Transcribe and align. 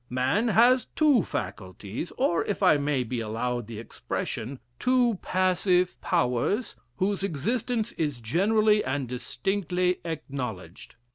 Man 0.09 0.47
has 0.47 0.87
two 0.95 1.21
faculties; 1.21 2.11
or, 2.17 2.43
if 2.45 2.63
I 2.63 2.77
may 2.77 3.03
be 3.03 3.19
allowed 3.19 3.67
the 3.67 3.77
expression, 3.77 4.57
two 4.79 5.19
passive 5.21 6.01
powers 6.01 6.75
whose 6.97 7.21
existence 7.23 7.91
is 7.91 8.17
generally 8.19 8.83
and 8.83 9.07
distinctly 9.07 9.99
acknowledged. 10.03 10.95